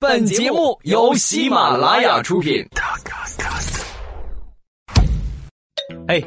[0.00, 2.64] 本节目由喜马拉雅出品。
[6.06, 6.22] 哎，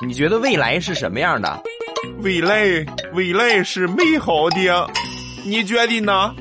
[0.00, 1.62] 你觉得未来是什么样的？
[2.22, 2.64] 未来，
[3.12, 4.90] 未来是美好的，
[5.44, 6.34] 你觉得呢？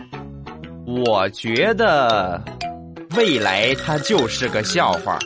[0.87, 2.41] 我觉得
[3.17, 5.19] 未来它就是个笑话。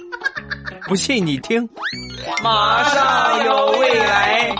[0.87, 1.69] 不信你听，
[2.41, 4.55] 马上有未来。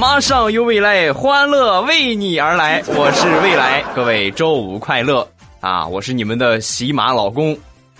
[0.00, 2.82] 马上有未来，欢乐为你而来。
[2.86, 5.28] 我是未来，各位周五快乐
[5.60, 5.86] 啊！
[5.86, 7.54] 我是你们的喜马老公。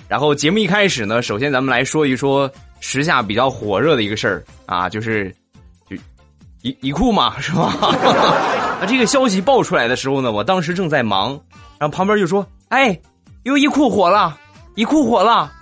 [0.09, 2.51] 然后节目一开始呢，首先咱们来说一说
[2.81, 5.31] 时下比较火热的一个事儿啊，就是
[5.91, 5.95] 就
[6.63, 7.65] 一一库嘛，是吧？
[8.81, 11.39] 啊，这个消息爆出来的时候呢，我当时正在忙，
[11.79, 12.99] 然后旁边就说：“哎，
[13.43, 14.39] 优衣库火了，
[14.75, 15.53] 一库火了。”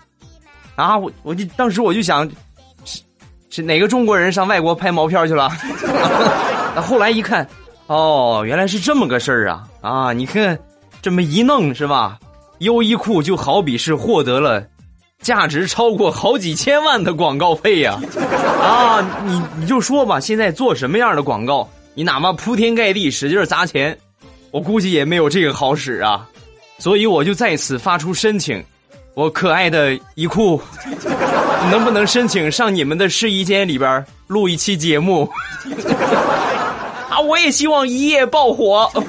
[0.77, 2.31] 啊，我我就当时我就想。
[3.51, 5.51] 是哪个中国人上外国拍毛片去了？
[6.75, 7.49] 那后来一看，
[7.87, 9.65] 哦，原来是这么个事儿啊！
[9.81, 10.59] 啊，你看
[11.01, 12.19] 这么一弄是吧？
[12.59, 14.63] 优衣库就好比是获得了
[15.23, 18.01] 价值超过好几千万的广告费呀！
[18.63, 23.97] 啊，你你就说吧，现在做什么样的广告，你哪怕铺天盖地使劲砸钱，
[24.51, 26.27] 我估计也没有这个好使啊！
[26.79, 28.63] 所以我就在此发出申请，
[29.15, 30.61] 我可爱的衣库。
[31.71, 35.31] 能不能申请上你们的试衣间里边录一期节目？
[37.11, 38.91] 啊，我也希望一夜爆火。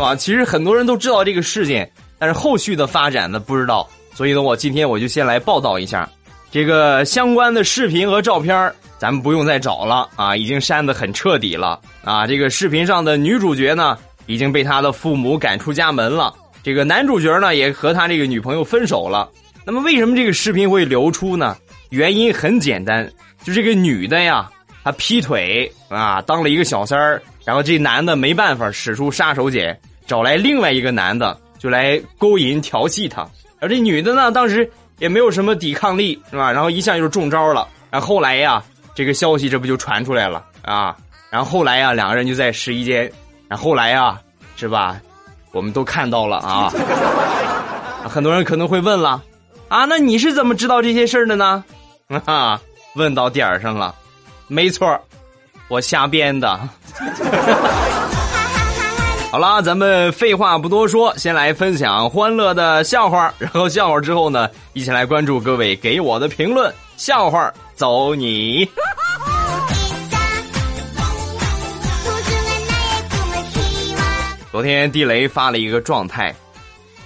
[0.00, 6.08] 啊，其实很多人都知道这个事件，但是后续的发展呢不知道，所以呢，我今天我就先来报道一下
[6.50, 12.26] 这个相关的视频和照片，咱们不用再找了啊，已经删的很彻底了啊。
[12.26, 16.32] 这个视频上的女主角呢，已经被她的父母赶出家门了。
[16.62, 19.28] 这个男主角呢，也和他这个女朋友分手了。
[19.64, 21.56] 那么，为什么这个视频会流出呢？
[21.90, 23.10] 原因很简单，
[23.42, 24.50] 就这个女的呀，
[24.84, 27.22] 她劈腿啊，当了一个小三儿。
[27.44, 29.76] 然后这男的没办法，使出杀手锏，
[30.06, 33.26] 找来另外一个男的，就来勾引调戏她。
[33.58, 36.52] 而这女的呢，当时也没有什么抵抗力，是吧？
[36.52, 37.66] 然后一下就中招了。
[37.90, 38.62] 然后后来呀，
[38.94, 40.96] 这个消息这不就传出来了啊？
[41.30, 43.10] 然后后来呀，两个人就在试衣间。
[43.48, 44.20] 然后后来呀，
[44.56, 45.00] 是吧？
[45.52, 46.72] 我们都看到了啊，
[48.08, 49.22] 很多人可能会问了，
[49.68, 51.64] 啊，那你是怎么知道这些事儿的呢？
[52.24, 52.60] 啊，
[52.94, 53.94] 问到点儿上了，
[54.48, 54.98] 没错
[55.68, 56.58] 我瞎编的。
[59.32, 68.68] 好啦，咱们废话不多说，先来分享欢乐的笑话， 然后笑话之后呢，一起来关注各位给我的评论，笑话走你。
[74.50, 76.34] 昨天地雷发了一个状态，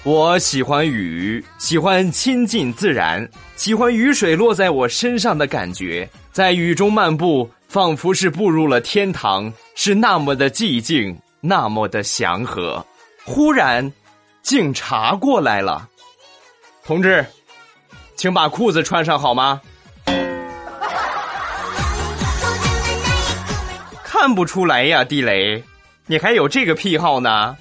[0.03, 12.83] 我喜欢雨，喜欢亲近自然，喜欢雨水落在我身上的感觉，在雨中漫步，仿佛是步入了天堂，是那么的寂静，那么的祥和。
[13.25, 13.93] 忽然，
[14.41, 15.87] 警察过来了，
[16.83, 17.23] 同志，
[18.17, 19.61] 请把裤子穿上好吗？
[24.03, 25.63] 看不出来呀，地雷。
[26.07, 27.57] 你还有这个癖好呢？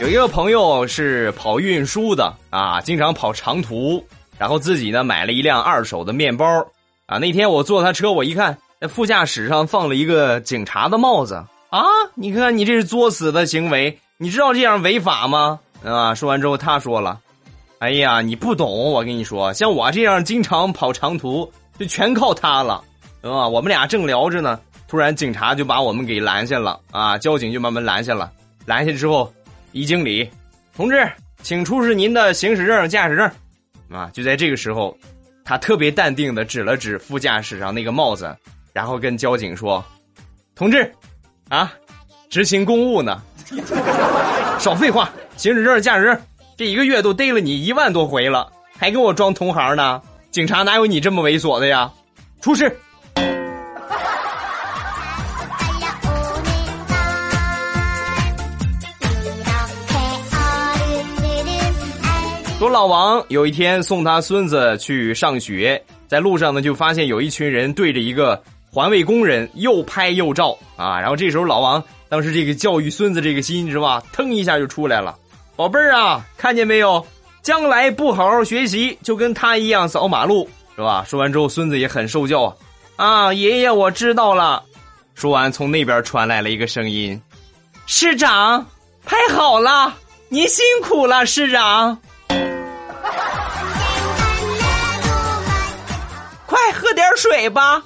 [0.00, 4.04] 有一个朋友是跑运输的啊，经常跑长途，
[4.36, 6.66] 然后自己呢买了一辆二手的面包
[7.06, 7.18] 啊。
[7.18, 11.34] 那天我坐他车，我一看，那副驾驶上放了一个警察的帽子
[11.70, 11.84] 啊！
[12.16, 15.60] 你看你这是作死的行为，你知道这样违法吗？
[15.84, 16.16] 啊！
[16.16, 17.20] 说完之后，他说了。
[17.80, 22.84] 哎呀，你不懂，我跟你说，像我这样经常跑长途，就全靠他了，
[23.22, 28.30] 啊，我们俩正聊着呢，突然警察就把我们给拦下了，啊，交警就把我们拦下了，
[28.66, 29.32] 拦下之后，
[29.72, 30.28] 一经理，
[30.76, 31.10] 同志，
[31.42, 33.30] 请出示您的行驶证、驾驶证，
[33.90, 34.94] 啊，就在这个时候，
[35.42, 38.36] 他特别淡定的指了指副驾驶上那个帽子，
[38.74, 39.82] 然后跟交警说
[40.54, 40.92] ：“同志，
[41.48, 41.72] 啊，
[42.28, 43.22] 执行公务呢，
[44.60, 46.20] 少废话，行驶证、驾驶证。”
[46.60, 48.46] 这一个月都逮了你一万多回了，
[48.76, 50.02] 还给我装同行呢？
[50.30, 51.90] 警察哪有你这么猥琐的呀？
[52.42, 52.78] 出示。
[62.58, 68.38] 说老王有一天送他孙子去上学，在路上呢就发现有一群人对着一个
[68.70, 75.16] 环卫工人又拍又照啊，然后这时候老王当时这个教育孙子这个心是吧，腾一下就出来了。
[75.60, 77.06] 宝贝儿啊，看见没有？
[77.42, 81.04] 将来不好好学习，就跟他一样扫马路，是吧？
[81.06, 82.56] 说完之后，孙子也很受教
[82.96, 84.62] 啊，爷爷，我知道了。
[85.14, 87.20] 说完，从那边传来了一个声音
[87.84, 88.66] ：“市长，
[89.04, 89.94] 拍好了，
[90.30, 91.98] 您辛苦了，市长。
[96.48, 97.82] ”快喝点水吧。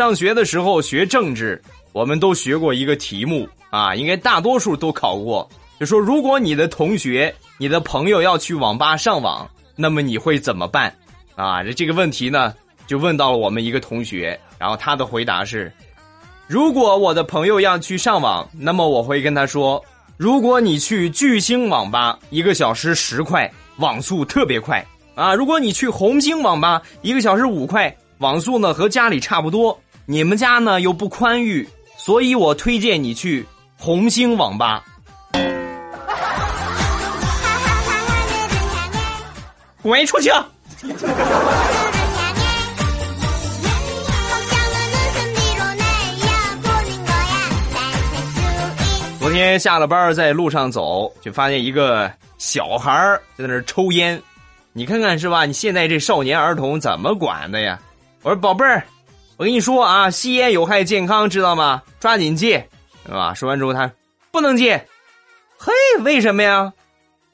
[0.00, 1.62] 上学的时候学政治，
[1.92, 5.46] 我们都学过一个题目啊，应该大多数都考过。
[5.78, 10.90] 就说如果你的同学、你的朋友要去网吧上网，那么你会怎么办？
[11.34, 12.54] 啊，这这个问题呢，
[12.86, 15.70] 就问到了我们一个同学，然后他的回答是：
[16.46, 19.84] 如果我的朋友要去上网，那么我会跟他说，
[20.16, 24.82] 如果你去巨星网吧，一个小时十块，网速特别快
[25.14, 29.78] 啊；如果你去红星网吧，一个小时五块，网速呢和家里差不多。
[30.06, 33.46] 你们家呢又不宽裕，所以我推荐你去
[33.78, 34.84] 红星网吧。
[39.82, 40.30] 滚出去！
[49.18, 52.92] 昨天下了班，在路上走，就发现一个小孩
[53.36, 54.20] 在那儿抽烟。
[54.72, 55.44] 你看看是吧？
[55.46, 57.78] 你现在这少年儿童怎么管的呀？
[58.22, 58.82] 我说宝贝儿。
[59.40, 61.80] 我跟你说啊，吸烟有害健康，知道吗？
[61.98, 62.68] 抓紧戒，
[63.06, 63.32] 是吧？
[63.32, 63.90] 说完之后，他
[64.30, 64.86] 不能戒。
[65.56, 65.72] 嘿，
[66.02, 66.70] 为什么呀？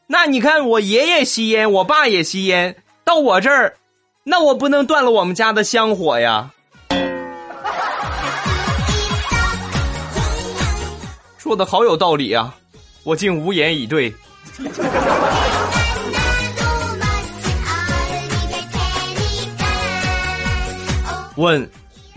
[0.06, 3.74] 那你看，我爷爷吸烟，我爸也吸烟，到我这儿，
[4.22, 6.48] 那我不能断了我们家的香火呀。
[11.38, 12.54] 说的好有道理啊，
[13.02, 14.14] 我竟无言以对。
[21.34, 21.68] 问。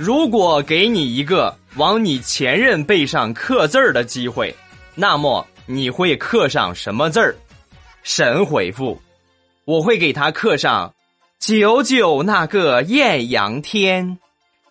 [0.01, 4.55] 如果给你一个往你前任背上刻字儿的机会，
[4.95, 7.35] 那么你会刻上什么字儿？
[8.01, 8.97] 神回复：
[9.65, 10.93] 我会给他刻上
[11.37, 14.17] “九九那个艳阳天”，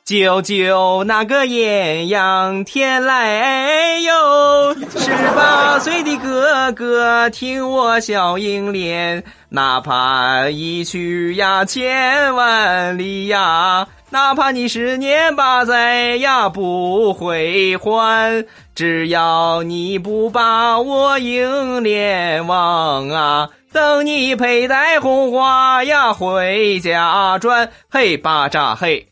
[0.08, 13.86] 九九那个艳阳天来哟，十八岁的哥哥听我笑盈脸，哪怕一去呀千万里呀。
[14.08, 29.07] 哪怕你十年八载呀不回还，只要你不把我英莲忘啊，等你佩戴红花呀回家转，嘿巴扎嘿。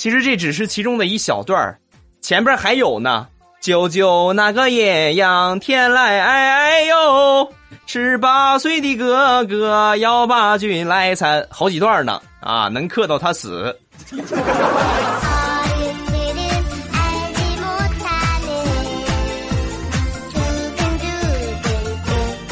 [0.00, 1.78] 其实这只是其中的一小段儿，
[2.22, 3.28] 前边还有呢。
[3.60, 7.52] 九九那个艳阳天来哎哎呦。
[7.84, 13.78] 十八岁的哥哥要把军来参，好几段呢啊，能克到他死。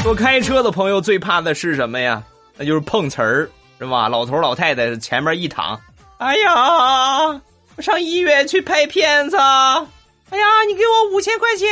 [0.03, 2.23] 说开车的朋友最怕的是什么呀？
[2.59, 3.49] 那就是碰瓷儿，
[3.79, 4.07] 是吧？
[4.07, 5.81] 老头老太太前面一躺，
[6.19, 7.41] 哎呀，
[7.77, 11.69] 我上医院去拍片子，哎呀，你给我五千块钱，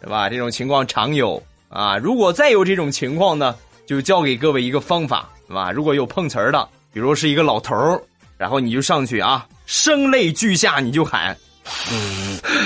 [0.00, 0.28] 是吧？
[0.28, 1.42] 这种情况常有。
[1.68, 3.54] 啊，如果再有这种情况呢，
[3.86, 5.70] 就教给各位一个方法，是吧？
[5.70, 8.00] 如果有碰瓷儿的，比如是一个老头儿，
[8.38, 11.36] 然后你就上去啊，声泪俱下，你就喊：“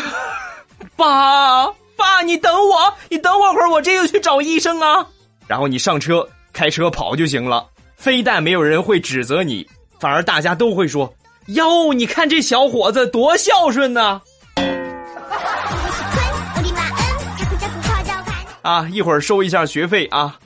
[0.94, 5.04] 爸爸，你等我，你等我会儿，我这就去找医生啊。”
[5.48, 9.66] 然后你上车开车跑就行了，非但没有人会指责你，
[9.98, 11.12] 反而大家都会说
[11.48, 14.20] ：“哟，你看这小伙子多孝顺呢。”
[18.62, 20.38] 啊，一会儿收一下学费啊。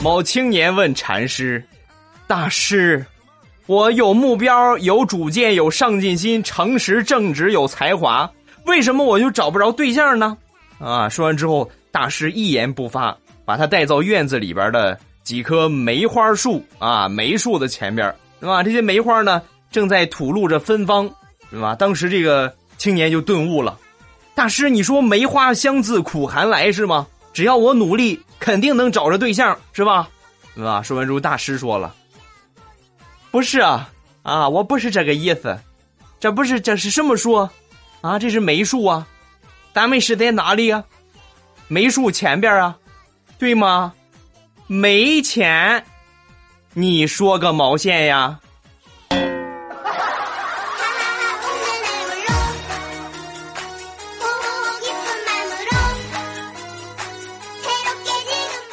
[0.00, 1.64] 某青年问禅师
[2.26, 3.06] ：“大师，
[3.66, 8.28] 我有目标、有主见、有上进心、诚实正直、有才华，
[8.66, 10.36] 为什么我就找不着对象呢？”
[10.82, 18.62] 啊，说完之后，大师一言不发，把他带到院子里边的几棵梅花树啊，梅树的前边，是吧？
[18.62, 19.40] 这些梅花呢？
[19.70, 21.08] 正在吐露着芬芳，
[21.50, 21.74] 是吧？
[21.76, 23.78] 当时这个青年就顿悟了。
[24.34, 27.06] 大师，你说梅花香自苦寒来是吗？
[27.32, 30.08] 只要我努力，肯定能找着对象，是吧？
[30.54, 30.82] 是吧？
[30.82, 31.94] 说完之后，大师说了
[33.30, 33.88] ：“不是啊，
[34.22, 35.56] 啊，我不是这个意思，
[36.18, 37.48] 这不是这是什么树？
[38.00, 39.06] 啊，这是梅树啊。
[39.72, 40.84] 咱们是在哪里啊？
[41.68, 42.76] 梅树前边啊，
[43.38, 43.94] 对吗？
[44.66, 45.82] 没钱，
[46.74, 48.38] 你说个毛线呀？”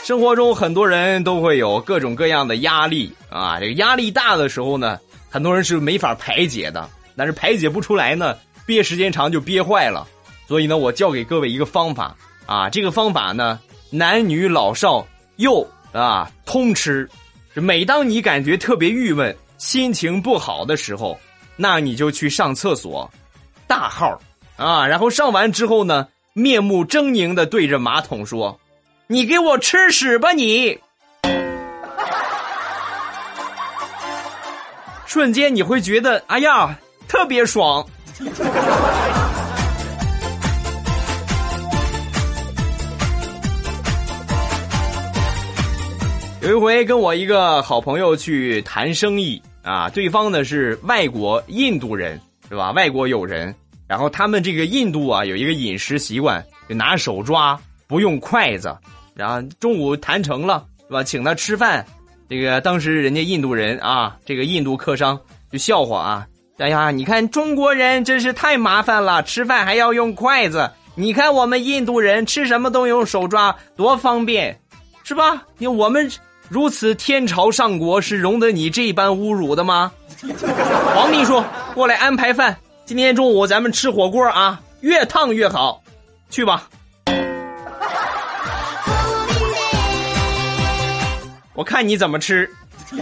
[0.03, 10.08] 生活中很多人都会有各种各样的压力啊，这个压力大的时候呢，很多人是没法排解的，但是排解不出来呢，憋时间长就憋坏了。
[10.50, 12.15] 所以呢，我教给各位一个方法
[12.48, 13.60] 啊，这个方法呢，
[13.91, 17.08] 男女老少幼啊通吃。
[17.53, 21.20] 每当你感觉特别郁闷、心情不好的时候，
[21.56, 23.08] 那你就去上厕所，
[23.68, 24.20] 大号
[24.58, 28.60] 啊，然后上完之后呢，面目狰狞的对着马桶说。
[29.06, 30.79] 你给我吃屎吧你！
[35.06, 36.75] 瞬间你会觉得，哎呀，
[37.08, 37.86] 特别爽。
[46.41, 52.72] 有一回跟我一个好朋友去谈生意啊，对方呢是外国印度人，是吧？
[52.72, 53.53] 外国友人，
[53.88, 58.75] 然后他们这个印度啊有一个饮食习惯，就拿手抓，不用筷子。
[59.13, 61.03] 然后中午谈成了，是吧？
[61.03, 61.86] 请他吃饭，
[62.29, 65.19] 这个当时人家印度人啊，这个印度客商
[65.51, 66.27] 就笑话啊，
[66.58, 70.72] 哎呀，你看中国人真是太麻烦了，吃饭还要用筷子。
[70.96, 74.58] 你看我们印度人吃什么都用手抓，多方便，
[75.03, 75.43] 是吧？
[75.58, 76.10] 你我们
[76.50, 79.91] 如此天朝上国，是容得你这般侮辱的吗？
[80.96, 81.44] 王秘书，
[81.75, 85.84] 过来安排饭，今天中午咱们吃火锅啊，越烫越好，
[86.32, 86.68] 去吧。
[91.53, 92.50] 我看你怎么吃。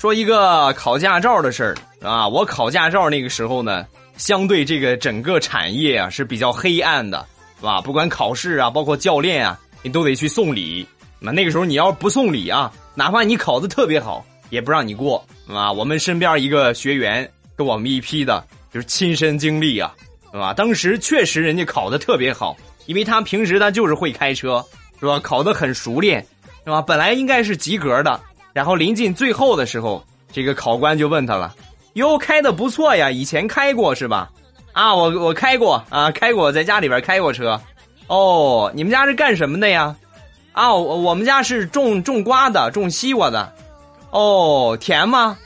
[0.00, 3.86] 说一个考驾照的事儿啊，我考驾照那个时候呢，
[4.16, 7.26] 相对这个整个产业啊是比较黑暗的，
[7.58, 7.80] 是吧？
[7.80, 10.86] 不管考试啊，包括教练啊，你都得去送礼。
[11.18, 15.72] 那那个时候你要不送礼啊，哪怕你考的特别好，也不让你过啊。
[15.72, 19.94] 我们身边一个学员跟我们一批的，就是亲身经历啊。
[20.32, 20.52] 是吧？
[20.52, 22.54] 当时确实人家考的特别好，
[22.84, 24.62] 因为他平时他就是会开车，
[25.00, 25.18] 是吧？
[25.20, 26.20] 考的很熟练，
[26.62, 26.82] 是吧？
[26.82, 28.20] 本来应该是及格的，
[28.52, 31.54] 然后临近最后的时候，这个考官就问他了
[31.96, 34.30] ：“哟，开的不错呀，以前开过是吧？”
[34.72, 37.58] 啊，我我开过啊，开过，在家里边开过车。
[38.08, 39.96] 哦，你们家是干什么的呀？
[40.52, 43.50] 啊，我我们家是种种瓜的，种西瓜的。
[44.10, 45.38] 哦，甜吗？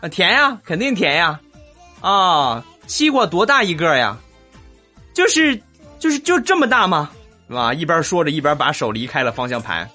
[0.00, 1.40] 啊，甜呀，肯定甜呀。
[2.00, 4.16] 啊，西瓜多大一个呀？
[5.12, 5.60] 就是，
[5.98, 7.10] 就是就这么大吗？
[7.48, 7.74] 是吧？
[7.74, 9.88] 一边说着，一边把手离开了方向盘。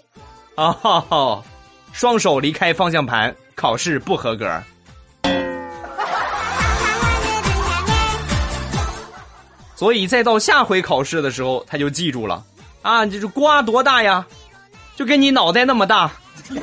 [0.55, 1.41] 哦，
[1.93, 4.61] 双手离开方向盘，考试不合格。
[9.81, 12.45] 所以再到下回考试的时候，他就记住了。
[12.83, 14.23] 啊，这是瓜多大呀？
[14.95, 16.11] 就跟你脑袋那么大。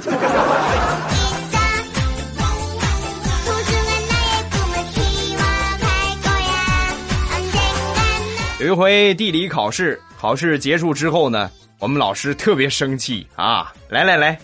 [8.60, 13.72] 有一回地理考试，考试结束之后呢，我们老师特别生气啊！
[13.88, 14.38] 来来来，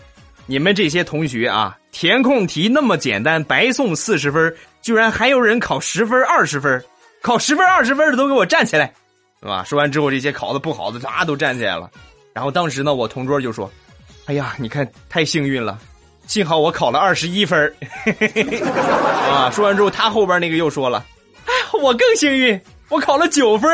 [0.46, 4.52] 你们这些同学啊，填空题那么简单，白送四十分，
[4.82, 6.84] 居然还有人考十分、二十分，
[7.24, 8.92] 考十分、二十分的都给我站起来，
[9.40, 9.64] 是吧？
[9.64, 11.90] 说完之后，这些考的不好的唰都站起来了。
[12.34, 13.72] 然后当时呢，我同桌就说
[14.28, 15.78] ：“哎呀，你看太幸运了，
[16.26, 17.58] 幸好我考了二十一分。”
[19.32, 19.50] 啊！
[19.50, 21.02] 说完之后，他后边那个又说了
[21.46, 23.70] ：“哎，我更幸运。”我考了九分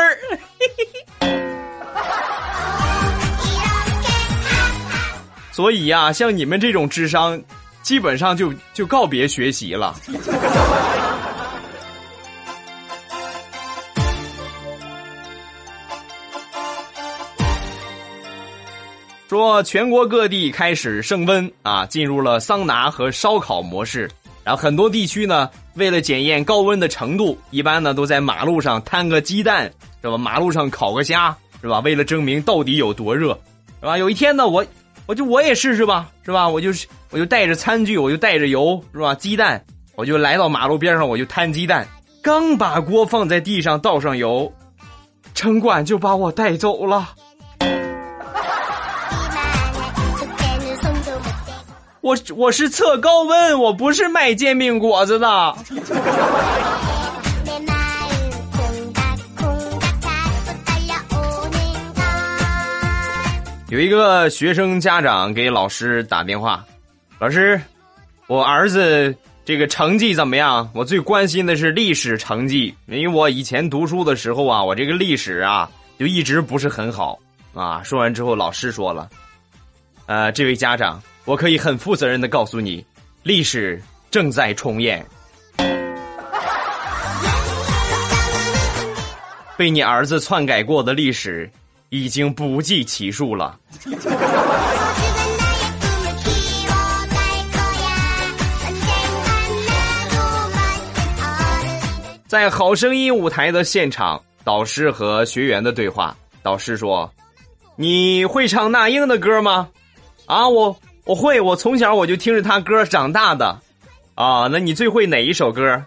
[5.51, 7.39] 所以呀，像你们这种智商，
[7.81, 9.93] 基本上就就告别学习了。
[19.31, 24.11] 说全国各地开始升温啊，进入了桑拿和烧烤模式。
[24.43, 29.71] 然后很多地区呢，为了检验高温的程度，一般呢都在马路上摊个鸡蛋，
[30.01, 30.17] 是吧？
[30.17, 31.79] 马路上烤个虾，是吧？
[31.79, 33.29] 为了证明到底有多热，
[33.79, 33.97] 是吧？
[33.97, 34.65] 有一天呢，我
[35.05, 36.49] 我就我也试试吧，是吧？
[36.49, 39.15] 我就是我就带着餐具，我就带着油，是吧？
[39.15, 39.63] 鸡蛋，
[39.95, 41.87] 我就来到马路边上，我就摊鸡蛋。
[42.21, 44.51] 刚把锅放在地上，倒上油，
[45.33, 47.11] 城管就把我带走了。
[52.01, 55.55] 我我是测高温，我不是卖煎饼果子的。
[63.69, 66.65] 有一个学生家长给老师打电话，
[67.19, 67.61] 老师，
[68.25, 69.15] 我儿子
[69.45, 70.67] 这个成绩怎么样？
[70.73, 77.19] 我最关心的是历史成绩，因为我以前读书的时候啊，我这个历史啊就一直不是很好
[77.53, 77.83] 啊。
[77.83, 79.07] 说完之后，老师说了，
[80.07, 80.99] 呃，这位家长。
[81.25, 82.85] 我可以很负责任的告诉你，
[83.23, 85.05] 历史正在重演。
[89.55, 91.49] 被你儿子篡改过的历史
[91.89, 93.59] 已经不计其数了。
[102.27, 106.15] 在《好声音》舞台的现场，导师和学员的对话。
[106.41, 107.11] 导师说
[107.75, 109.69] ：“你会唱那英的歌吗？”
[110.25, 110.75] 啊，我
[111.05, 113.59] 我会，我从小我就听着他歌长大的。
[114.15, 115.83] 啊，那你最会哪一首歌？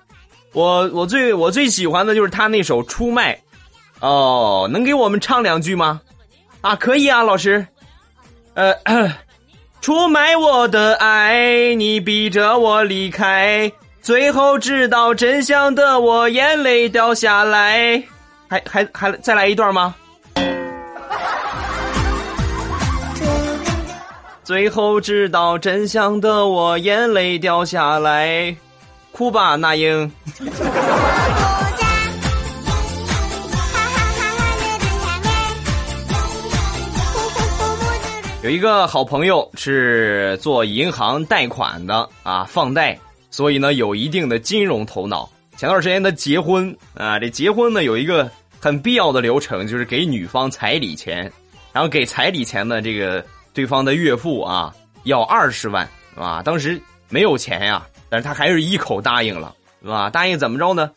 [0.53, 3.35] 我我最我最喜欢的就是他那首《出卖》。
[4.01, 6.01] 哦，能给我们唱两句吗？
[6.61, 7.67] 啊，可以啊，老师。
[8.55, 8.75] 呃，
[9.81, 13.71] 出卖我的爱，你逼着我离开。
[14.03, 18.03] 最后知道真相的我，眼泪掉下来。
[18.49, 19.95] 还还还再来一段吗？
[24.45, 28.55] 最后知道真相的我，眼泪掉下来。
[29.11, 30.13] 哭吧，那英。
[38.43, 42.99] 有一个好朋友是做银行贷款的啊，放贷。
[43.31, 45.27] 所以呢，有一定的金融头脑。
[45.57, 51.33] 前段时间他结婚啊，这结婚呢有一个很必要的流程，就是给女方彩礼钱。
[51.73, 53.25] 然后给彩礼钱呢，这个
[53.55, 56.43] 对方的岳父啊要二十万，是吧？
[56.45, 60.11] 当时没有钱呀，但是他还是一口答应了，是吧？
[60.11, 60.91] 答应怎么着呢？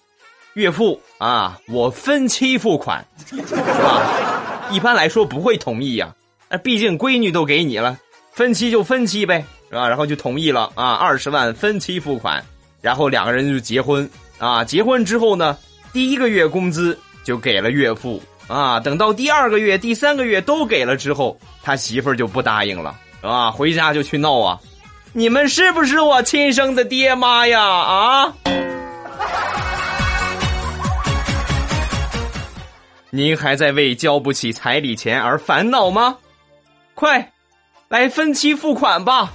[0.55, 4.67] 岳父啊，我分期付款，是吧？
[4.71, 6.13] 一般来说不会同意呀，
[6.49, 7.97] 那毕竟闺女都给你了，
[8.33, 9.45] 分期就分期呗。
[9.69, 9.85] 是吧？
[9.85, 12.41] 然后就同意了啊，二十万分期付款，
[12.79, 14.63] 然后两个人就结婚啊。
[14.63, 15.57] 结婚之后呢，
[15.91, 18.79] 第一个月工资就给了岳父啊。
[18.79, 24.59] 等到第二个月、第三个月都给了之后，他媳妇儿就不答应了啊，回家就去闹啊。
[25.13, 27.61] 你们是不是我亲生的爹妈呀？
[27.61, 28.33] 啊！
[33.09, 36.17] 您还在为交不起彩礼钱而烦恼吗？
[36.93, 37.31] 快！
[37.87, 39.31] 来分期付款吧。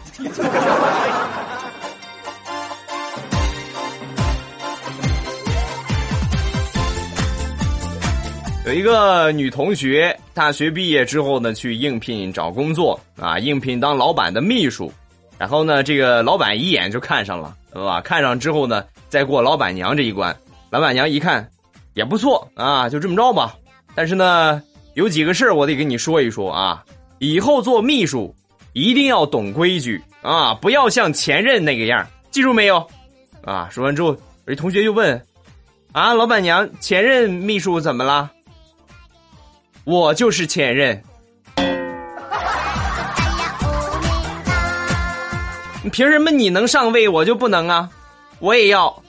[8.73, 14.91] 有一个女同学，大学毕业之后呢，去应聘找工作啊，应聘当老板的秘书。
[15.37, 18.01] 然后呢，这个老板一眼就看上了，是吧？
[18.01, 20.35] 看上之后呢，再过老板娘这一关。
[20.71, 21.47] 老板娘一看，
[21.93, 22.49] 也不错。
[22.55, 23.55] 啊，就这么着吧。
[23.95, 24.63] 但是呢，
[24.95, 26.83] 有几个事儿我得跟你说一说啊，
[27.19, 28.35] 以后做秘书。
[28.73, 30.55] 一定要懂规矩啊！
[30.55, 32.79] 不要像前任那个样记住没有？
[33.45, 33.69] 啊！
[33.71, 35.23] 说完之后，有同学就问
[35.93, 38.31] ：“啊，老板娘，前任秘书怎么了？”
[39.85, 41.03] 我就是前任。
[45.91, 47.91] 凭什么你能上位，我就不能啊？
[48.39, 49.03] 我也要。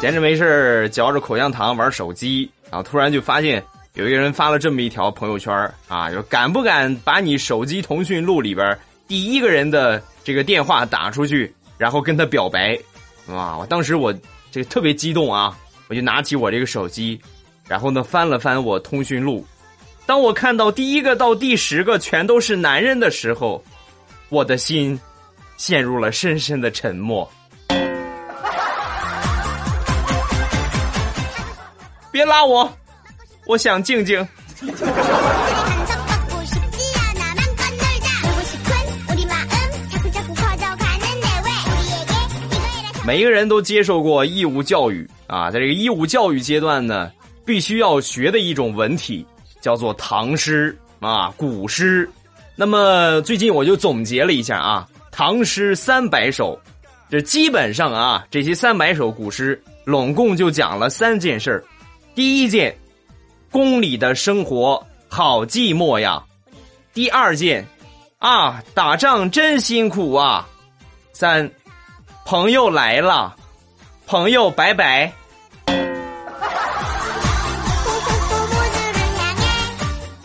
[0.00, 3.62] 闲着没事嚼着口香糖玩手机，然后突然就发现
[3.94, 5.52] 有一个人发了这么一条朋友圈
[5.88, 12.78] 啊，就敢不敢把你手机通讯录里边第一个人的这个电话打出去，然后跟他表白，
[13.28, 13.56] 哇！
[13.58, 14.12] 我当时我
[14.50, 15.56] 这个特别激动啊，
[15.88, 17.20] 我就拿起我这个手机，
[17.68, 19.46] 然后呢翻了翻我通讯录，
[20.06, 23.62] 当我看到第一个到第十个全都是男人的时候，
[24.28, 24.98] 我的心
[25.56, 27.30] 陷入了深深的沉默。
[32.10, 32.72] 别拉我，
[33.46, 34.26] 我想静静。
[43.06, 47.12] 每一个人都接受过义务教育啊，在这个义务教育阶段呢，
[47.44, 49.24] 必须要学的一种文体
[49.60, 52.10] 叫做唐诗啊，古诗。
[52.56, 56.58] 那么最近我就总结了一下啊，唐诗三百首，
[57.08, 61.62] 这基本上啊，这些三百首古诗，拢共就讲了三件事儿。
[62.16, 62.76] 第一件，
[63.52, 66.20] 宫里的生活好寂寞呀。
[66.92, 67.64] 第二件，
[68.18, 70.48] 啊，打仗真辛苦啊。
[71.12, 71.48] 三，
[72.26, 73.36] 朋友来了，
[74.04, 75.12] 朋友拜拜。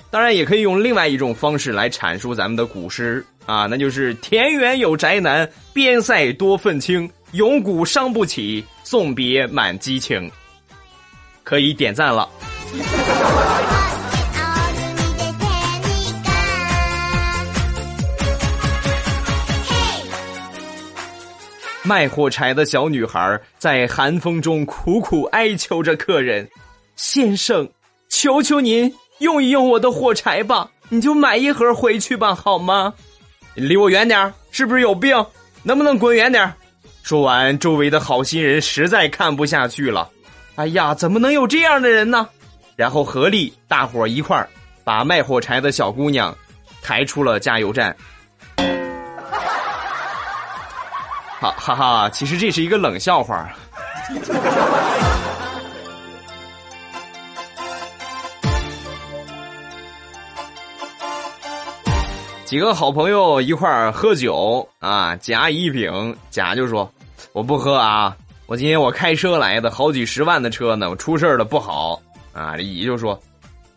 [0.10, 10.30] 当然，也可以用另外一种方式来阐述咱们的古诗啊，那就是田园有宅男，边塞多愤青，永古伤不起，送别满激情。
[11.44, 12.28] 可以点赞了。
[21.92, 26.50] 卖火柴的小女孩在寒风中苦苦哀求着客人
[26.96, 27.70] ：“先生，
[28.08, 32.94] 求求您用一用我的火柴吧，你就买一盒回去吧，好吗？
[33.56, 35.14] 离我远点是不是有病？
[35.64, 36.50] 能不能滚远点
[37.04, 40.10] 说完，周围的好心人实在看不下去了。
[40.56, 42.26] 哎呀，怎么能有这样的人呢？
[42.78, 44.50] 然后合力，大伙一块儿
[44.86, 46.34] 把卖火柴的小姑娘
[46.82, 47.94] 抬出了加油站。
[51.42, 52.10] 哈哈哈！
[52.12, 53.52] 其实这是一个冷笑话。
[62.46, 66.88] 几个好朋友一块儿喝酒啊，甲乙丙，甲就说
[67.34, 72.00] ：“我不喝啊，我今天我开车来的，好几十万的车呢，我出事了不好
[72.34, 73.20] 啊。”乙就说：“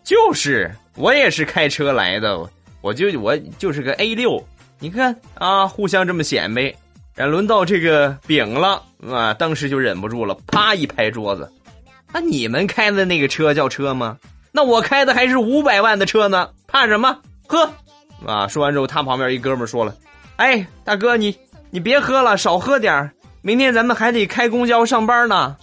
[0.05, 2.39] 就是我也是开车来的，
[2.83, 4.47] 我就我就是个 A 六，
[4.81, 6.71] 你看啊，互相这么显摆。”
[7.15, 11.49] 然轮到这个丙了啊，当时就忍不住了，啪一拍桌子
[12.13, 14.19] ：“那你们开的那个车叫车吗？
[14.51, 17.17] 那我开的还是五百万的车呢，怕什么？
[17.47, 17.71] 喝！”
[18.27, 18.49] 啊！
[18.49, 19.95] 说完之后，他旁边一哥们说了
[20.37, 21.37] ：“哎，大哥，你
[21.71, 25.57] 你别喝了，少喝点明天咱们还得开公交上班呢。”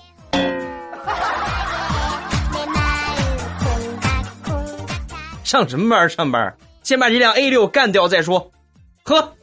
[5.43, 6.09] 上什么班？
[6.09, 6.55] 上班？
[6.81, 8.51] 先把这辆 A 六干掉再说。
[9.03, 9.33] 喝。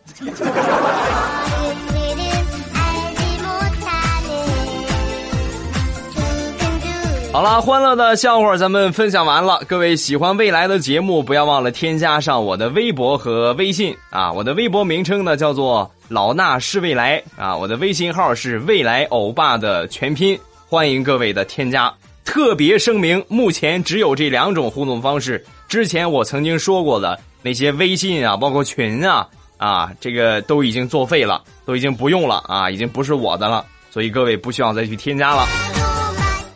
[7.31, 9.63] 好了，欢乐的笑话咱们分享完了。
[9.69, 14.33] 各位喜欢未来的节目，不要忘了添加上我的微博和微信啊！
[14.33, 20.37] 我的微博名称呢叫做老衲是未来啊，我的微信号是未来欧巴的全拼，
[20.67, 21.93] 欢迎各位的添加。
[22.25, 25.45] 特别声明，目前只有这两种互动方式。
[25.69, 35.47] 之前我曾经说过的那些微信啊，包括群啊啊，这个都已经作废了，都已经不用了啊，已经不是我的了，所以各位不需要再去添加了。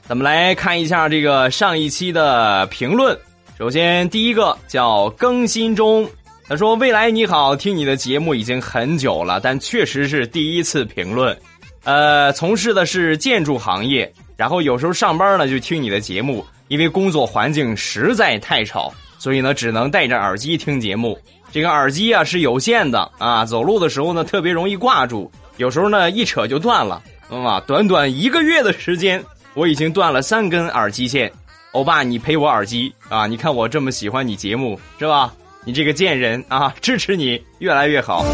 [0.09, 3.17] 咱们来看一下这个上一期的评论。
[3.57, 6.09] 首先，第一个叫更新中，
[6.49, 11.37] 他说：“未来你好，听你的节目已经很久了，但确实是第一次评论。
[11.85, 21.17] 呃，从事的是建筑行业，然后有时候上班呢就听你的节目，因为工作环境实在太吵，所以呢只能戴着耳机听节目。
[21.53, 27.01] 这个耳机啊是有线的啊，走路的时候呢特别容易挂住，有时候呢一扯就断了。
[27.31, 29.23] 啊，短短一个月的时间。”
[29.55, 31.31] 我已经断了三根耳机线，
[31.73, 33.27] 欧巴，你赔我耳机啊！
[33.27, 35.33] 你看我这么喜欢你节目是吧？
[35.65, 36.75] 你这个贱人啊！
[36.81, 38.25] 支持你越来越好，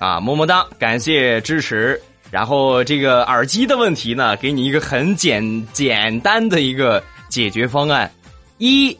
[0.00, 2.00] 啊，么么哒，感谢支持。
[2.30, 8.10] 然后这个耳机的问题呢，给你一个很简简单的一个解决方案：
[8.58, 8.96] 一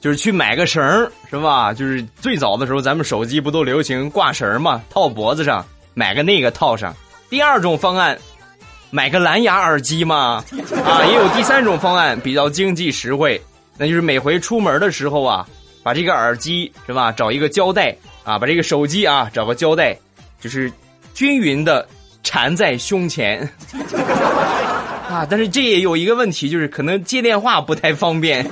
[0.00, 1.72] 就是去买个绳儿是吧？
[1.72, 6.94] 就是最早的时候，咱们手机不都流行挂绳嘛，套脖子上，买个那个套上。
[7.30, 8.18] 第二种方案。
[8.90, 10.42] 买个蓝牙耳机嘛，
[10.84, 13.40] 啊，也有第三种方案比较经济实惠，
[13.76, 15.46] 那就是每回出门的时候啊，
[15.82, 19.96] 把这个耳机是吧，找一个胶带啊，把这个手机啊找个胶带，
[20.40, 20.72] 就是
[21.12, 21.86] 均匀的
[22.22, 23.40] 缠在胸前，
[25.08, 28.48] 啊，但是这也有一个问题，就是可能接电话不太方便。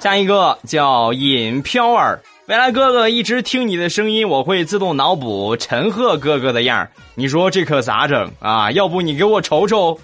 [0.00, 2.20] 下一个叫尹飘儿。
[2.46, 6.88] 未来哥哥一直听你的声音，我会自动脑补陈赫哥哥的样儿。
[7.16, 8.70] 你说这可咋整啊？
[8.70, 9.98] 要不你给我瞅瞅，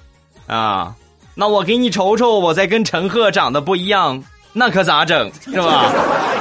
[0.48, 0.92] 啊？
[1.36, 4.20] 那我给你瞅瞅，我再跟陈赫长得不一样，
[4.52, 5.92] 那可咋整是吧？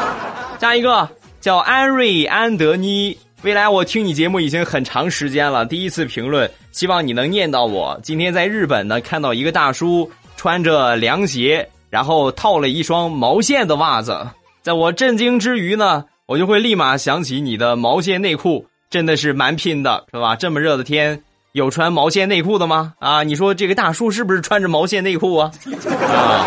[0.60, 1.08] 下一个
[1.40, 3.16] 叫安瑞安德妮。
[3.44, 8.00] 未来我听你节目已经很长时间了，第一次评论，希望你能念到我。
[8.02, 14.18] 今天在日本呢，看到一个大叔穿着凉鞋，然后套了一双毛线的袜子。
[14.62, 20.36] 在我震惊之余呢，我就会立马想起你的毛线内裤，真的是蛮拼的，是吧？
[20.36, 21.20] 这么热的天，
[21.54, 22.94] 有穿毛线内裤的吗？
[23.00, 25.52] 啊，你说这个大叔是不是穿着毛线内裤啊？
[26.00, 26.46] 啊，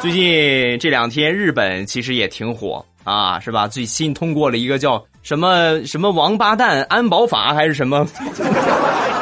[0.00, 3.66] 最近这两天日本其实也挺火啊，是吧？
[3.66, 8.06] 最新通过了一个叫什么什么王八蛋安保法还是什么，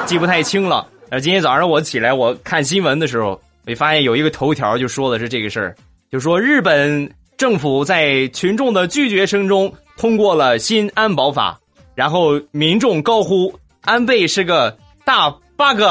[0.05, 0.87] 记不太清了。
[1.11, 5.75] 而今天早上我起来我看新闻的时候，我发现有一个头条就说的是这个事儿，
[6.13, 7.11] 就说日本。
[7.37, 11.59] 政府在群众的拒绝声中通过了新安保法，
[11.95, 15.83] 然后民众高呼“安倍是个大 bug”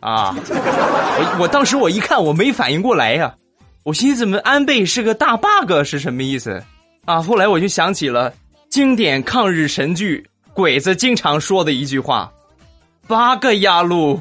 [0.00, 0.34] 啊！
[0.36, 3.34] 我我当时我一看我没反应过来呀，
[3.82, 6.62] 我寻思怎么安倍是个大 bug 是什么意思
[7.04, 7.20] 啊？
[7.22, 8.32] 后来我就想起了
[8.70, 12.30] 经典抗日神剧鬼子经常说的一句话
[13.06, 14.20] ：“bug 压路”，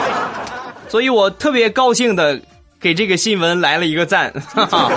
[0.88, 2.40] 所以我特别高兴的
[2.80, 4.32] 给这个新闻来了一个赞。
[4.54, 4.90] 哈 哈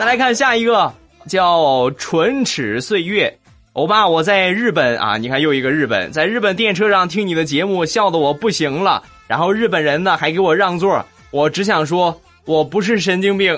[0.00, 0.90] 再来看下一个，
[1.28, 3.30] 叫唇齿岁月，
[3.74, 9.02] 欧巴，我在日本啊，你看又一个日本，在日本电车上听你的节目，笑的我不行了。
[9.28, 13.54] 然后日本人呢还给我让座，我只想说，我不是神经病。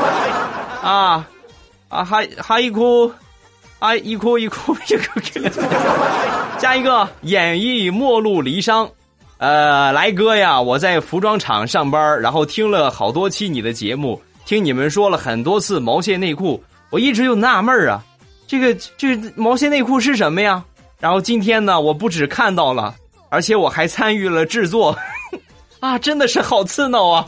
[0.82, 1.28] 啊
[1.90, 3.12] 啊，哈哈一哭，
[3.80, 5.20] 啊，一哭一哭一哭，
[6.56, 8.88] 加一个演绎陌路离殇。
[9.36, 14.18] 呃，来哥呀，我在服装厂上班，然后听了好多期你的节目，
[14.50, 16.60] 听你们说了很多次毛线内裤，
[16.90, 18.02] 我一直就纳闷啊，
[18.48, 20.64] 这个这毛线内裤是什么呀？
[20.98, 22.92] 然后今天呢，我不止看到了，
[23.28, 24.98] 而且我还参与了制作，
[25.78, 27.24] 啊，真的是好刺挠啊！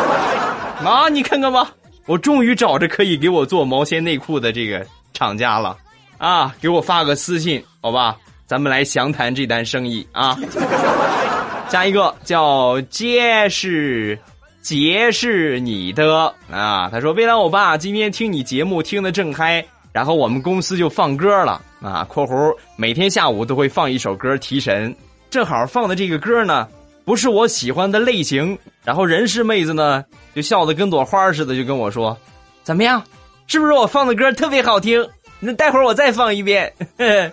[0.82, 1.70] 啊，你看看吧，
[2.06, 5.76] 我终于找着可以给我做毛线内裤的这个厂家了，
[6.16, 8.16] 啊，给我发个私信，好吧，
[8.46, 10.34] 咱们来详谈这单生意啊。
[11.68, 14.18] 下一个叫结实
[14.66, 24.92] 杰是你的啊，他说未来欧巴今天听你节目听得正嗨，然后我们公司就放歌了啊（括弧每天下午都会放一首歌提神），
[25.30, 26.66] 正好放的这个歌呢
[27.04, 32.18] 不是我喜欢的类型，然后人事妹子呢就笑得跟朵花似的，就跟我说
[32.64, 33.00] ：“怎么样，
[33.46, 35.08] 是不是我放的歌特别好听？
[35.38, 36.72] 那待会儿我再放一遍。”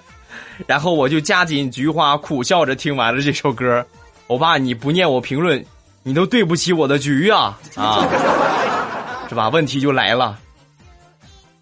[0.67, 3.84] 然后我就加紧菊花，苦笑着听完了这首歌。
[4.28, 5.65] 欧巴，你不念我评论，
[6.04, 8.06] 你都对不起我的局啊 啊，
[9.30, 9.50] 是吧？
[9.50, 10.38] 问题就来了，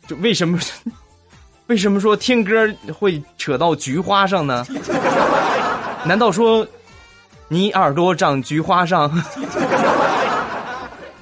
[0.08, 0.60] 就为什么
[1.68, 4.66] 为什么说听歌会扯到菊花上呢？
[6.04, 6.68] 难道说
[7.48, 9.10] 你耳朵长菊花上？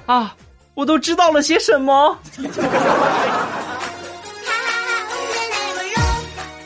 [0.06, 0.34] 啊，
[0.74, 2.18] 我都知道了些什么？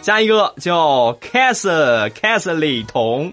[0.01, 1.67] 下一个叫 Cass
[2.11, 3.33] Cassie 童。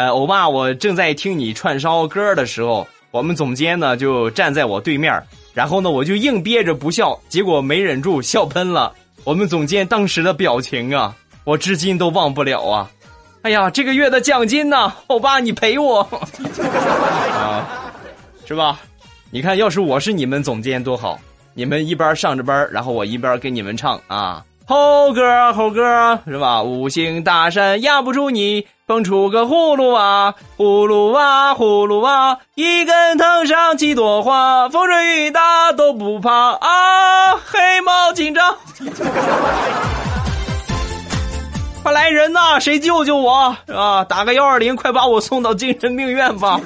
[0.00, 8.94] 呃，欧巴，我正在听你串烧歌的时候，我们总监呢就站在我对面，然后呢我就硬憋着不笑，结果没忍住笑喷了。
[9.24, 12.90] 我们总监当时的表情啊，我至今都忘不了啊！
[13.42, 16.00] 哎呀，这个月的奖金呢，欧巴你赔我
[17.36, 17.92] 啊，
[18.46, 18.80] 是吧？
[19.30, 21.20] 你看，要是我是你们总监多好，
[21.52, 26.62] 你们一边上着班，然后我一边给你们唱啊，猴哥猴哥是吧？
[26.62, 28.66] 五行大山压不住你。
[28.90, 37.36] 蹦出个葫芦娃，葫芦娃，葫芦娃，一根藤上几朵花，风吹雨打都不怕啊！
[37.36, 38.56] 黑猫警长，
[41.84, 42.58] 快来人呐！
[42.58, 44.02] 谁救救我啊？
[44.08, 46.60] 打个幺二零，快把我送到精神病院吧！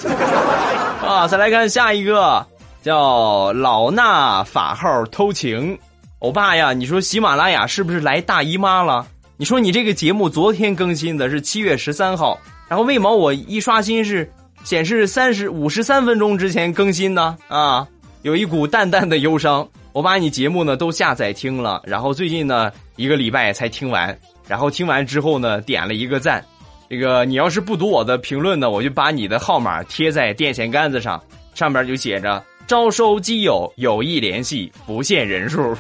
[1.07, 2.47] 啊，再来看下一个，
[2.83, 5.79] 叫老衲法号偷情，
[6.21, 9.05] 欧巴呀，你说喜马拉雅是不是来大姨妈了？
[9.37, 14.31] 你说你这个节目昨天更新的是七月十三号，然后为毛我一刷新是
[14.63, 17.37] 显示三十五十三分钟之前更新呢？
[17.49, 17.85] 啊，
[18.23, 19.69] 有一股淡淡的忧伤。
[19.93, 24.17] 我把你节目呢都下载听了，然后最近呢一个礼拜才听完，
[24.47, 26.45] 然后听完之后呢点了一个赞。
[26.89, 31.21] 这个你要是不读我的评论呢，我就把你的号码贴在电线杆子上，
[31.55, 35.77] 上面就写着招收基友，有意联系，不限人数。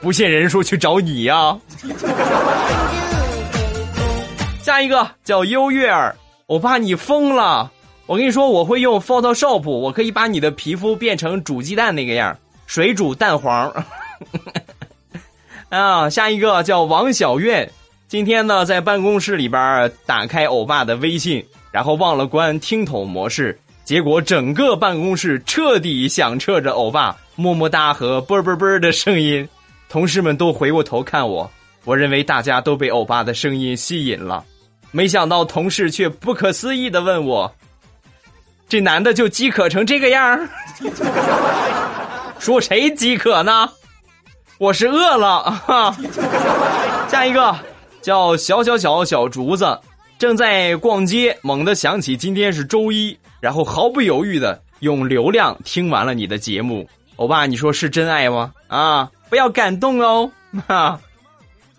[0.00, 1.58] 不限人数去找你呀！
[4.62, 6.14] 下一个叫优月儿，
[6.46, 7.70] 我怕你疯了。
[8.06, 13.72] 我跟你说，我会用 Photoshop，我可以把你的皮肤变成煮鸡蛋那个样，水煮蛋黄。
[15.68, 17.70] 啊，下一个叫王小苑，
[18.06, 29.46] 今天呢在办公室里边打开欧巴的微信，然后忘了关听筒模式，结果整个办公室彻底响彻着欧巴么么哒和啵啵啵的声音。
[29.88, 31.50] 同事们都回过头看我，
[31.84, 34.44] 我认为大家都被欧巴的声音吸引了，
[34.90, 37.50] 没想到同事却不可思议的问我
[38.68, 40.48] ：“这男的就饥渴成这个样
[42.38, 43.70] 说谁饥渴呢？
[44.58, 45.96] 我是饿了哈。
[47.08, 47.56] 下一个
[48.02, 49.78] 叫小小小小竹子，
[50.18, 56.88] 正在逛街，猛地想起今天是周一，然后毫不犹豫的用流量听完了你的节目。
[57.16, 58.52] 欧巴，你说是真爱吗？
[58.68, 59.10] 啊？
[59.28, 60.30] 不要感动哦，
[60.66, 60.98] 哈，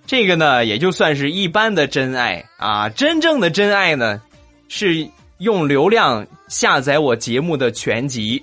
[0.05, 4.21] 这个呢也就算是一般的真爱啊，真正的真爱呢，
[4.67, 5.07] 是
[5.39, 8.41] 用流量下载我节目的全集，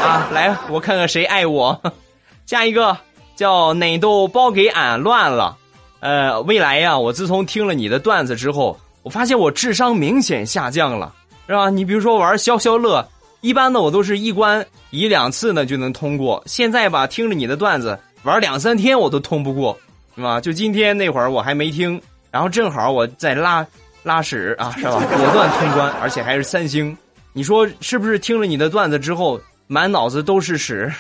[0.03, 1.81] 啊，来，我看看谁爱我，
[2.47, 2.97] 下一个
[3.35, 5.57] 叫哪都包给俺乱了，
[6.01, 11.13] 呃，未来呀，我自从听了你的段子之后，我发现我智商明显下降了，
[11.47, 11.71] 是吧？
[11.71, 13.07] 你比如说玩消消乐。
[13.41, 16.43] 一般呢，我都是一关一两次呢就能通过。
[16.47, 19.79] 现在吧，听着你的段子玩两三天我都通不过，
[20.17, 20.41] 是吧？
[20.41, 23.65] 就今天那会儿我还没听，然后正好我在拉
[24.03, 24.93] 拉屎啊，是吧？
[24.93, 26.97] 果断通关，而且还是三星。
[27.33, 28.19] 你说是不是？
[28.19, 30.93] 听了你的段子之后，满脑子都是屎。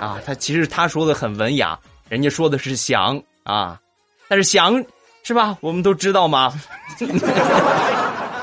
[0.00, 3.78] 啊，他其实他说的很文雅，人家说的是翔啊，
[4.26, 4.82] 但是翔
[5.22, 5.56] 是吧？
[5.60, 6.52] 我们都知道吗？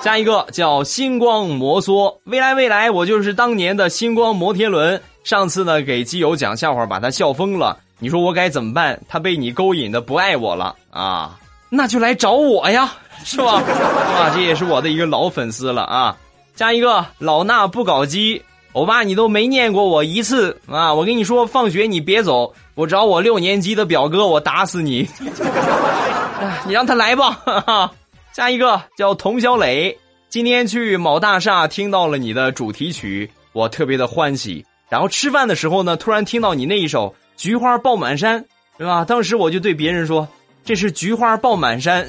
[0.01, 5.01] 下一个叫星光摩梭，未来未来，我就是当年的星光摩天轮。
[5.25, 7.77] 上次呢，给基友讲笑话，把他笑疯了。
[7.99, 8.99] 你说我该怎么办？
[9.09, 11.37] 他被你勾引的不爱我了啊？
[11.69, 12.93] 那就来找我呀，
[13.25, 13.55] 是吧？
[13.55, 16.15] 啊， 这也是我的一个老粉丝了啊。
[16.55, 20.93] 加一个老衲不搞基，欧巴你都没念过我一次啊！
[20.93, 25.07] 我跟你说，放学你别走，我找我六年级的表哥，我打死你！
[26.65, 27.91] 你让他来吧。
[28.39, 29.97] 下一个叫童小磊，
[30.29, 34.65] 今天去某大厦听到了你的主题曲，我特别的欢喜。
[34.87, 38.41] 然后吃饭的时候呢，突然听到你那一首《菊花爆满山》，
[38.77, 39.03] 对吧？
[39.03, 40.25] 当时我就对别人说
[40.63, 42.07] ：“这是菊花爆满山。”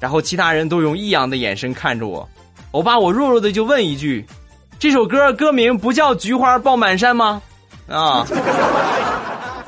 [0.00, 2.26] 然后其他人都用异样的眼神看着我。
[2.70, 4.24] 欧巴，我弱弱的就问一句
[4.80, 7.42] ：“这首歌歌名不叫《菊花爆满山》吗？”
[7.86, 8.26] 啊，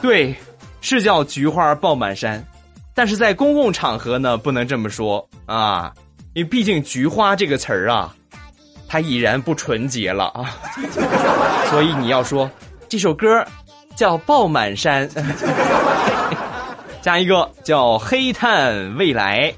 [0.00, 0.34] 对，
[0.80, 2.40] 是叫《菊花爆满山》。
[2.94, 5.92] 但是在公共场合呢，不能这么说啊，
[6.34, 8.14] 因为毕竟“菊花”这个词儿啊，
[8.86, 10.56] 它已然不纯洁了啊，
[11.70, 12.50] 所以你要说
[12.88, 13.44] 这首歌
[13.96, 15.08] 叫《爆满山》，
[17.00, 19.52] 加一个叫“黑炭未来”。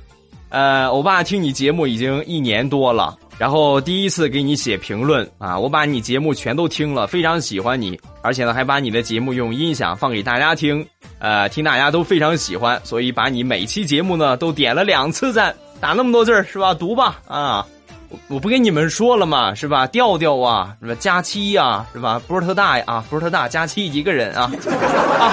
[0.50, 10.86] 呃，欧巴听你节目已经一年多了，然后第一次给你写评论啊，我把你节目全都听了，非常喜欢你，而且呢还把你的节目用音响放给大家听。
[11.18, 16.74] 呃，听大家都非常喜欢，所以把你每期节目呢都点了两次赞，打那么多字儿是吧？
[16.74, 17.66] 读吧啊！
[18.10, 19.54] 我我不跟你们说了吗？
[19.54, 19.86] 是吧？
[19.86, 20.94] 调调啊，什么？
[20.96, 22.20] 佳期呀，是吧？
[22.26, 24.50] 波特大呀啊，波特大，佳期一个人啊
[25.18, 25.32] 啊！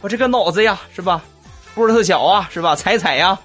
[0.00, 1.20] 我这个脑子呀，是吧？
[1.74, 2.76] 波特小啊，是吧？
[2.76, 3.36] 彩彩呀，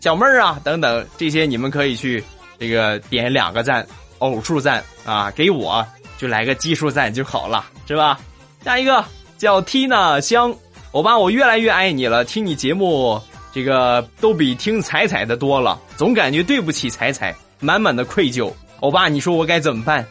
[0.00, 2.24] 小妹儿啊，等等，这些你们可以去
[2.58, 3.86] 这个点两个赞，
[4.18, 8.18] 偶数赞啊，给我就来个奇数赞就好了，是吧？
[8.64, 9.04] 下一个
[9.36, 10.54] 叫 Tina 香。
[10.96, 12.24] 欧巴，我越来越爱你了。
[12.24, 13.20] 听你节目，
[13.52, 18.50] 这个都比听彩彩的多了，总感觉对不起彩彩，满满的愧疚。
[18.80, 20.06] 欧巴，你说我该怎么办？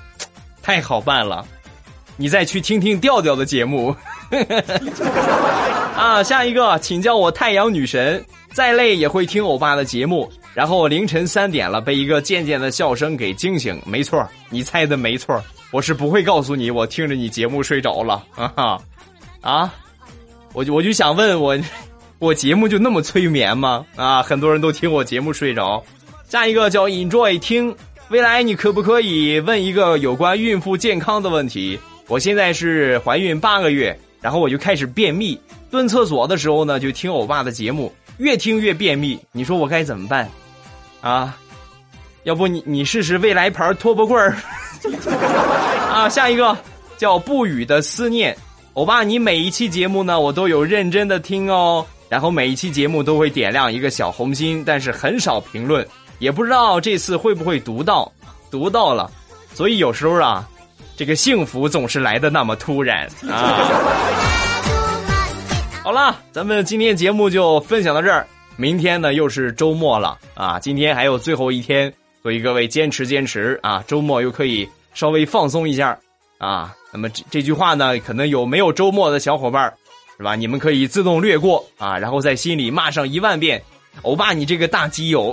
[0.60, 1.46] 太好办了，
[2.18, 3.96] 你再去听听调调的节目。
[5.96, 8.22] 啊，下一个，请叫我太阳女神。
[8.52, 10.30] 再累也会听欧巴的节目。
[10.52, 13.80] 然后凌晨三点了，被一个渐渐的笑声给惊醒。
[13.86, 18.22] 没错，你猜的没错，我是不会告诉你，我听着你节目睡着了。
[18.36, 18.78] 啊，
[19.40, 19.72] 啊。
[20.58, 21.56] 我就我就想问我，
[22.18, 23.86] 我节目就那么催眠吗？
[23.94, 25.80] 啊，很多人都听我节目睡着。
[26.28, 27.72] 下一个叫 Enjoy 听，
[28.08, 31.78] 未来你可不可以问一个有关孕妇健康的问题？
[32.08, 35.40] 我现在是怀孕八个月，然后我就开始便秘，
[35.70, 40.28] 蹲厕所的时候呢就听欧巴的节目，越听越便秘，你说我该怎么办？
[41.02, 41.38] 啊，
[42.24, 44.36] 要不你你试试未来牌拖把棍儿？
[45.88, 46.58] 啊，下一个
[46.96, 48.36] 叫不语的思念。
[48.78, 55.84] 欧巴，你每一期节目呢，我都有认真的听哦，然后每一期节目都会点亮一个小红心，但是很少评论，
[56.20, 58.12] 也不知道这次会不会读到，
[58.52, 59.10] 读到了，
[59.52, 60.48] 所以有时候啊，
[60.96, 63.04] 这个幸福总是来的那么突然。
[63.28, 63.66] 啊。
[65.82, 70.16] 好了，咱们今天节目就分享到这儿，明天呢又是周末了。
[70.34, 73.58] 啊，今天还有最后一天，所以各位坚持坚持。
[73.60, 75.98] 啊，周末又可以稍微放松一下。
[76.38, 76.72] 啊。
[76.92, 79.72] 那么这这句话呢，可能有没有周末的小伙伴
[80.16, 80.34] 是吧？
[80.34, 83.62] 你们可以自动略过啊，然后在心里骂上一万遍
[84.02, 85.32] “欧巴，你这个大基友”。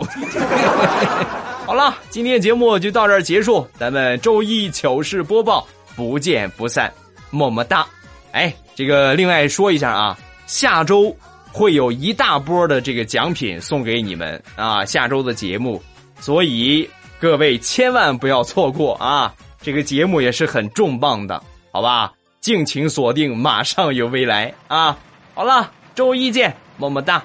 [1.65, 6.93] 好了，今天节目就到这儿结束，咱们周一糗事播报不见不散，
[7.31, 7.87] 么么哒！
[8.31, 10.15] 哎，这个另外说一下啊，
[10.45, 11.15] 下周
[11.51, 15.81] 会有一大波的这个奖品送给你们啊，下周的节目，
[16.19, 16.87] 所以
[17.19, 19.33] 各位千万不要错过啊！
[19.61, 21.41] 这个节目也是很重磅的，
[21.71, 22.13] 好吧？
[22.39, 24.97] 敬请锁定，马上有未来啊！
[25.33, 27.23] 好了，周一见，么么哒。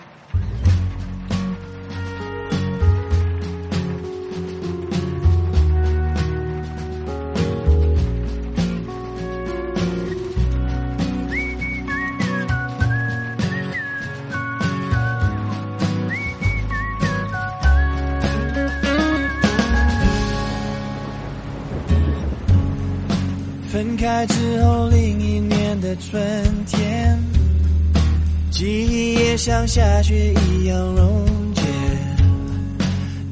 [29.72, 31.62] 下雪一样溶解。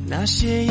[0.07, 0.66] 那些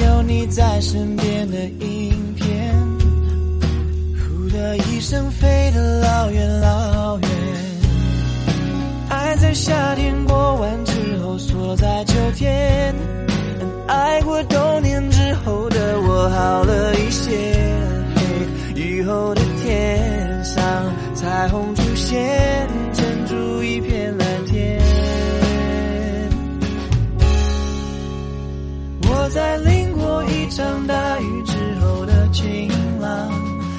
[29.29, 32.69] 在淋过一场大雨之后的晴
[32.99, 33.29] 朗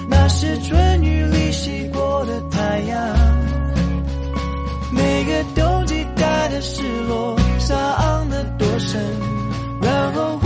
[0.09, 2.99] 那是春雨里洗过的太阳。
[4.93, 9.01] 每个冬季带的失落伤得多深
[9.81, 10.38] 然后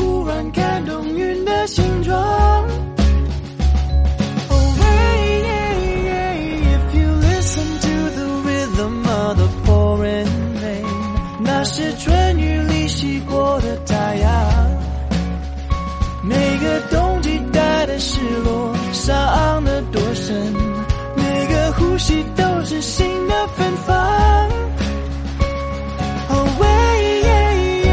[23.62, 23.94] 远方
[26.30, 26.66] 哦喂
[27.22, 27.30] 耶
[27.86, 27.90] 耶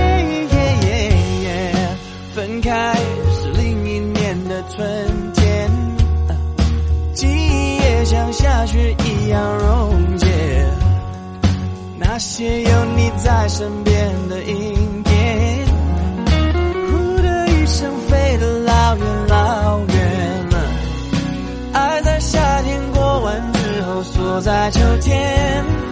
[0.50, 0.58] 耶
[0.88, 1.98] 耶耶
[2.34, 2.96] 分开
[3.32, 5.70] 是另一年的春天
[7.14, 10.28] 记忆也像下雪一样溶解
[12.00, 14.79] 那些有你在身边的一
[24.40, 25.89] 就在秋天。